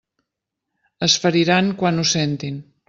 Es 1.09 1.19
feriran 1.27 1.71
quan 1.83 1.99
ho 2.05 2.09
sentin. 2.17 2.61